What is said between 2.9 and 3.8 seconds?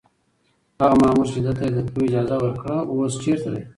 اوس چېرته دی؟